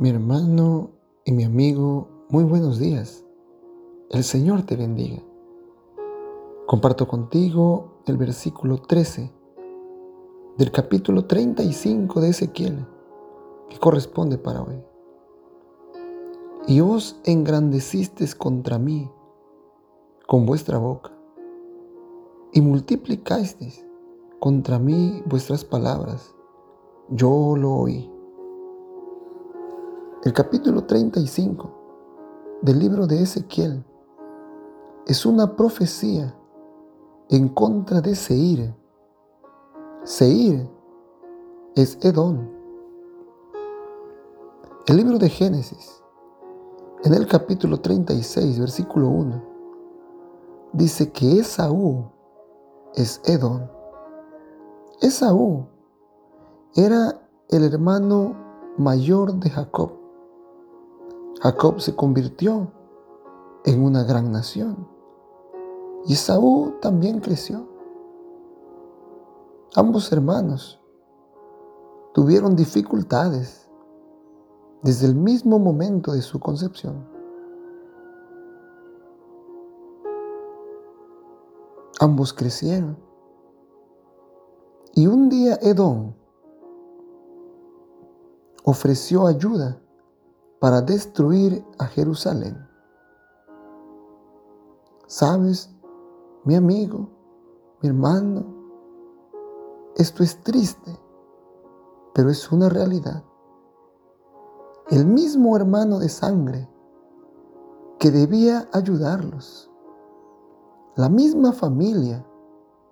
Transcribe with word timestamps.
Mi 0.00 0.10
hermano 0.10 0.90
y 1.24 1.32
mi 1.32 1.42
amigo, 1.42 2.06
muy 2.28 2.44
buenos 2.44 2.78
días. 2.78 3.24
El 4.10 4.22
Señor 4.22 4.62
te 4.62 4.76
bendiga. 4.76 5.20
Comparto 6.68 7.08
contigo 7.08 8.00
el 8.06 8.16
versículo 8.16 8.78
13 8.78 9.32
del 10.56 10.70
capítulo 10.70 11.24
35 11.24 12.20
de 12.20 12.28
Ezequiel, 12.28 12.86
que 13.68 13.78
corresponde 13.80 14.38
para 14.38 14.62
hoy. 14.62 14.80
Y 16.68 16.80
os 16.80 17.20
engrandecisteis 17.24 18.36
contra 18.36 18.78
mí 18.78 19.10
con 20.28 20.46
vuestra 20.46 20.78
boca, 20.78 21.10
y 22.52 22.60
multiplicasteis 22.60 23.84
contra 24.38 24.78
mí 24.78 25.24
vuestras 25.26 25.64
palabras. 25.64 26.36
Yo 27.08 27.56
lo 27.56 27.72
oí. 27.72 28.17
El 30.24 30.32
capítulo 30.32 30.82
35 30.82 32.58
del 32.62 32.80
libro 32.80 33.06
de 33.06 33.22
Ezequiel 33.22 33.84
es 35.06 35.24
una 35.24 35.54
profecía 35.54 36.34
en 37.28 37.48
contra 37.50 38.00
de 38.00 38.16
Seir. 38.16 38.74
Seir 40.02 40.68
es 41.76 41.96
Edom. 42.02 42.48
El 44.88 44.96
libro 44.96 45.18
de 45.18 45.28
Génesis, 45.28 46.02
en 47.04 47.14
el 47.14 47.28
capítulo 47.28 47.78
36, 47.78 48.58
versículo 48.58 49.10
1, 49.10 49.42
dice 50.72 51.12
que 51.12 51.38
Esaú 51.38 52.10
es 52.96 53.20
Edom. 53.24 53.68
Esaú 55.00 55.68
era 56.74 57.20
el 57.50 57.62
hermano 57.62 58.34
mayor 58.78 59.34
de 59.34 59.50
Jacob. 59.50 59.97
Jacob 61.40 61.80
se 61.80 61.94
convirtió 61.94 62.72
en 63.64 63.84
una 63.84 64.02
gran 64.02 64.32
nación 64.32 64.88
y 66.06 66.16
Saúl 66.16 66.80
también 66.80 67.20
creció. 67.20 67.68
Ambos 69.76 70.10
hermanos 70.10 70.80
tuvieron 72.12 72.56
dificultades 72.56 73.68
desde 74.82 75.06
el 75.06 75.14
mismo 75.14 75.60
momento 75.60 76.12
de 76.12 76.22
su 76.22 76.40
concepción. 76.40 77.06
Ambos 82.00 82.32
crecieron. 82.32 82.96
Y 84.94 85.06
un 85.06 85.28
día 85.28 85.58
Edom 85.62 86.14
ofreció 88.64 89.26
ayuda 89.26 89.80
para 90.60 90.80
destruir 90.80 91.64
a 91.78 91.86
Jerusalén. 91.86 92.66
¿Sabes, 95.06 95.70
mi 96.44 96.54
amigo, 96.54 97.08
mi 97.80 97.88
hermano? 97.88 98.44
Esto 99.96 100.22
es 100.22 100.42
triste, 100.42 100.98
pero 102.14 102.30
es 102.30 102.50
una 102.50 102.68
realidad. 102.68 103.22
El 104.90 105.06
mismo 105.06 105.56
hermano 105.56 105.98
de 105.98 106.08
sangre 106.08 106.68
que 107.98 108.10
debía 108.10 108.68
ayudarlos, 108.72 109.70
la 110.96 111.08
misma 111.08 111.52
familia 111.52 112.24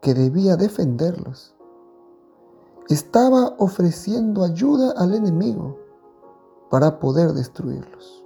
que 0.00 0.14
debía 0.14 0.56
defenderlos, 0.56 1.54
estaba 2.88 3.54
ofreciendo 3.58 4.42
ayuda 4.42 4.92
al 4.96 5.14
enemigo 5.14 5.81
para 6.72 6.98
poder 7.00 7.34
destruirlos. 7.34 8.24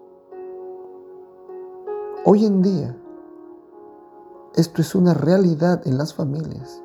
Hoy 2.25 2.47
en 2.47 2.63
día, 2.63 2.97
esto 4.55 4.83
es 4.83 4.95
una 4.95 5.15
realidad 5.15 5.85
en 5.85 5.99
las 5.99 6.15
familias. 6.15 6.81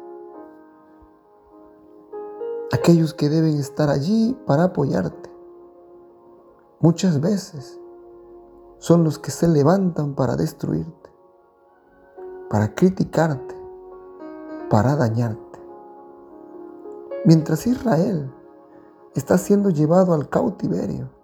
Aquellos 2.71 3.13
que 3.13 3.29
deben 3.29 3.59
estar 3.59 3.91
allí 3.91 4.35
para 4.47 4.63
apoyarte, 4.63 5.29
muchas 6.79 7.21
veces 7.21 7.79
son 8.79 9.03
los 9.03 9.19
que 9.19 9.29
se 9.29 9.47
levantan 9.47 10.15
para 10.15 10.35
destruirte, 10.35 11.11
para 12.49 12.73
criticarte, 12.73 13.55
para 14.67 14.95
dañarte. 14.95 15.59
Mientras 17.23 17.67
Israel 17.67 18.33
está 19.13 19.37
siendo 19.37 19.69
llevado 19.69 20.15
al 20.15 20.27
cautiverio, 20.27 21.20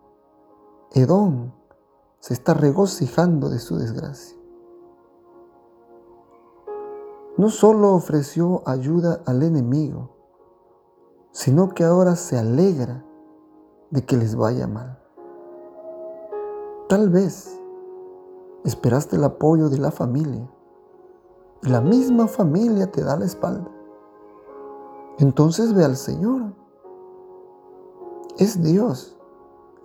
Edom 0.93 1.51
se 2.19 2.33
está 2.33 2.53
regocijando 2.53 3.49
de 3.49 3.59
su 3.59 3.77
desgracia. 3.77 4.37
No 7.37 7.49
solo 7.49 7.93
ofreció 7.93 8.63
ayuda 8.65 9.21
al 9.25 9.43
enemigo, 9.43 10.15
sino 11.31 11.69
que 11.69 11.83
ahora 11.83 12.15
se 12.15 12.37
alegra 12.37 13.05
de 13.91 14.05
que 14.05 14.17
les 14.17 14.35
vaya 14.35 14.65
mal. 14.65 14.97
Tal 16.89 17.09
vez 17.09 17.59
esperaste 18.63 19.17
el 19.17 19.23
apoyo 19.25 19.69
de 19.69 19.77
la 19.77 19.91
familia 19.91 20.49
y 21.61 21.69
la 21.69 21.81
misma 21.81 22.27
familia 22.27 22.91
te 22.91 23.03
da 23.03 23.17
la 23.17 23.25
espalda. 23.25 23.69
Entonces 25.19 25.73
ve 25.73 25.83
al 25.83 25.97
Señor. 25.97 26.53
Es 28.37 28.63
Dios 28.63 29.16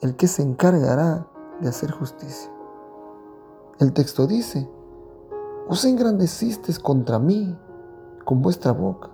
el 0.03 0.17
que 0.17 0.27
se 0.27 0.43
encargará 0.43 1.29
de 1.61 1.69
hacer 1.69 1.93
justicia. 1.93 2.51
El 3.79 3.93
texto 3.93 4.27
dice, 4.27 4.69
os 5.69 5.85
engrandecisteis 5.85 6.79
contra 6.79 7.19
mí 7.19 7.57
con 8.25 8.43
vuestra 8.43 8.73
boca, 8.73 9.11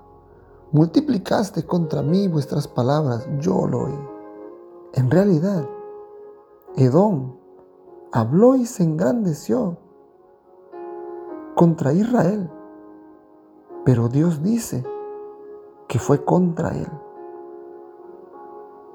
multiplicaste 0.72 1.64
contra 1.66 2.02
mí 2.02 2.26
vuestras 2.26 2.66
palabras, 2.66 3.28
yo 3.38 3.66
lo 3.66 3.84
oí. 3.84 4.08
En 4.94 5.10
realidad, 5.10 5.68
Edom 6.76 7.36
habló 8.10 8.56
y 8.56 8.64
se 8.64 8.82
engrandeció 8.82 9.76
contra 11.54 11.92
Israel, 11.92 12.50
pero 13.84 14.08
Dios 14.08 14.42
dice 14.42 14.84
que 15.86 15.98
fue 15.98 16.24
contra 16.24 16.70
él. 16.70 16.88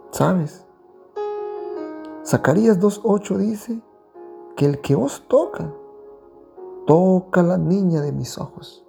¿Sabes? 0.09 0.65
Zacarías 2.25 2.79
2.8 2.79 3.37
dice 3.37 3.81
que 4.55 4.65
el 4.65 4.79
que 4.79 4.95
os 4.95 5.27
toca, 5.27 5.73
toca 6.87 7.43
la 7.43 7.57
niña 7.57 7.99
de 7.99 8.13
mis 8.13 8.37
ojos. 8.37 8.85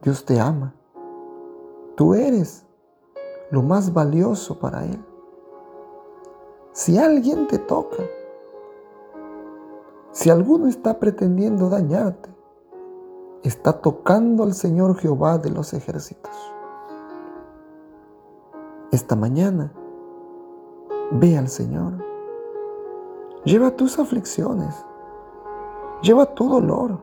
Dios 0.00 0.24
te 0.24 0.38
ama. 0.38 0.76
Tú 1.96 2.14
eres 2.14 2.66
lo 3.50 3.62
más 3.62 3.92
valioso 3.92 4.60
para 4.60 4.84
Él. 4.84 5.04
Si 6.70 6.96
alguien 6.96 7.48
te 7.48 7.58
toca, 7.58 8.04
si 10.12 10.30
alguno 10.30 10.68
está 10.68 11.00
pretendiendo 11.00 11.68
dañarte, 11.68 12.32
está 13.42 13.72
tocando 13.72 14.44
al 14.44 14.54
Señor 14.54 14.96
Jehová 14.98 15.38
de 15.38 15.50
los 15.50 15.74
ejércitos 15.74 16.57
esta 18.90 19.16
mañana, 19.16 19.72
ve 21.12 21.36
al 21.36 21.48
Señor. 21.48 21.94
Lleva 23.44 23.70
tus 23.72 23.98
aflicciones, 23.98 24.74
lleva 26.02 26.34
tu 26.34 26.48
dolor. 26.48 27.00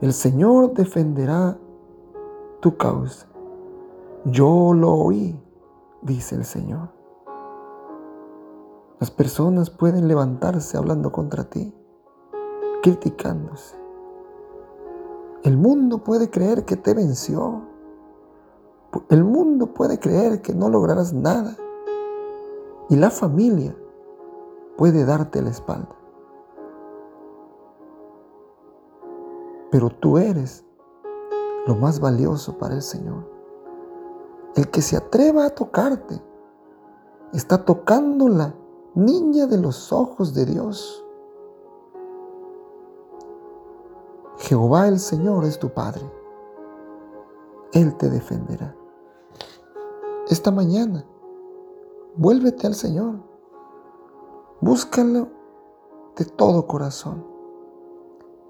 El 0.00 0.12
Señor 0.12 0.74
defenderá 0.74 1.58
tu 2.60 2.76
causa. 2.76 3.26
Yo 4.24 4.72
lo 4.74 4.92
oí, 4.94 5.40
dice 6.02 6.34
el 6.34 6.44
Señor. 6.44 6.90
Las 9.00 9.10
personas 9.10 9.70
pueden 9.70 10.08
levantarse 10.08 10.76
hablando 10.76 11.12
contra 11.12 11.44
ti, 11.44 11.72
criticándose. 12.82 13.76
El 15.44 15.56
mundo 15.56 15.98
puede 15.98 16.30
creer 16.30 16.64
que 16.64 16.76
te 16.76 16.94
venció, 16.94 17.62
el 19.10 19.24
mundo 19.24 19.74
puede 19.74 19.98
creer 19.98 20.42
que 20.42 20.54
no 20.54 20.68
lograrás 20.68 21.12
nada 21.12 21.56
y 22.88 22.96
la 22.96 23.10
familia 23.10 23.76
puede 24.76 25.04
darte 25.04 25.42
la 25.42 25.50
espalda. 25.50 25.94
Pero 29.70 29.90
tú 29.90 30.16
eres 30.18 30.64
lo 31.66 31.74
más 31.76 32.00
valioso 32.00 32.56
para 32.56 32.74
el 32.74 32.82
Señor. 32.82 33.28
El 34.56 34.70
que 34.70 34.80
se 34.80 34.96
atreva 34.96 35.44
a 35.44 35.50
tocarte 35.50 36.22
está 37.34 37.64
tocando 37.64 38.28
la 38.28 38.54
niña 38.94 39.46
de 39.46 39.58
los 39.58 39.92
ojos 39.92 40.32
de 40.34 40.46
Dios. 40.46 41.04
Jehová 44.38 44.88
el 44.88 44.98
Señor 44.98 45.44
es 45.44 45.58
tu 45.58 45.68
Padre. 45.68 46.10
Él 47.72 47.96
te 47.96 48.08
defenderá. 48.08 48.74
Esta 50.28 50.50
mañana, 50.50 51.04
Vuélvete 52.20 52.66
al 52.66 52.74
Señor. 52.74 53.20
Búscalo 54.60 55.28
de 56.16 56.24
todo 56.24 56.66
corazón 56.66 57.24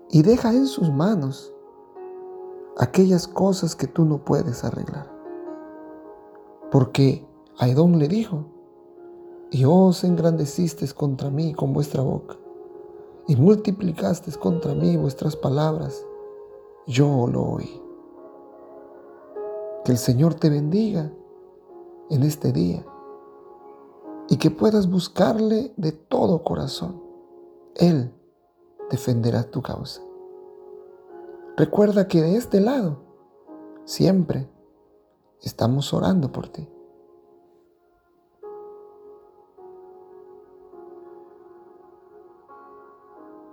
y 0.09 0.23
deja 0.23 0.55
en 0.55 0.67
sus 0.67 0.91
manos 0.91 1.53
aquellas 2.79 3.29
cosas 3.29 3.77
que 3.77 3.87
tú 3.87 4.07
no 4.07 4.25
puedes 4.25 4.65
arreglar. 4.65 5.13
Porque 6.71 7.29
Aedón 7.59 7.99
le 7.99 8.09
dijo, 8.09 8.47
y 9.51 9.67
os 9.67 10.03
engrandecisteis 10.03 10.95
contra 10.95 11.29
mí 11.29 11.53
con 11.53 11.75
vuestra 11.75 12.03
boca, 12.03 12.39
y 13.27 13.37
multiplicasteis 13.37 14.39
contra 14.39 14.73
mí 14.73 14.97
vuestras 14.97 15.37
palabras, 15.37 16.03
yo 16.87 17.27
lo 17.27 17.43
oí. 17.43 17.83
Que 19.85 19.93
el 19.93 19.99
Señor 19.99 20.35
te 20.35 20.51
bendiga 20.51 21.11
en 22.11 22.23
este 22.23 22.53
día 22.53 22.85
y 24.29 24.37
que 24.37 24.51
puedas 24.51 24.91
buscarle 24.91 25.73
de 25.77 25.93
todo 25.93 26.45
corazón. 26.45 27.03
Él 27.75 28.13
defenderá 28.91 29.51
tu 29.51 29.63
causa. 29.63 30.03
Recuerda 31.57 32.07
que 32.09 32.23
de 32.23 32.37
este 32.37 32.61
lado 32.61 33.03
siempre 33.85 34.49
estamos 35.43 35.93
orando 35.93 36.31
por 36.31 36.49
ti. 36.49 36.69